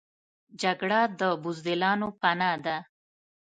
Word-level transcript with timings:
جګړه 0.61 1.01
د 1.19 1.21
بزدلانو 1.43 2.07
پناه 2.21 2.57
ده 2.65 2.77